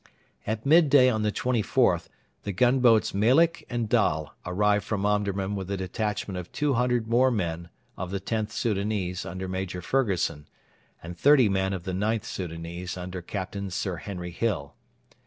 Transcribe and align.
At 0.47 0.65
midday 0.65 1.09
on 1.11 1.21
the 1.21 1.31
24th 1.31 2.07
the 2.41 2.51
gunboats 2.51 3.13
Melik 3.13 3.67
and 3.69 3.87
Dal 3.87 4.33
arrived 4.47 4.83
from 4.83 5.05
Omdurman 5.05 5.55
with 5.55 5.69
a 5.69 5.77
detachment 5.77 6.39
of 6.39 6.51
200 6.51 7.07
more 7.07 7.29
men 7.29 7.69
of 7.95 8.09
the 8.09 8.17
Xth 8.19 8.51
Soudanese 8.51 9.27
under 9.27 9.47
Major 9.47 9.83
Fergusson, 9.83 10.47
and 11.03 11.15
thirty 11.15 11.49
men 11.49 11.71
of 11.71 11.83
the 11.83 11.93
IXth 11.93 12.25
Soudanese 12.25 12.97
under 12.97 13.21
Captain 13.21 13.69
Sir 13.69 13.97
Henry 13.97 14.31
Hill. 14.31 14.73